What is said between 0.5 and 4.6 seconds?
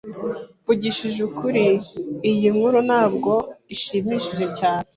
Mvugishije ukuri, iyi nkuru ntabwo ishimishije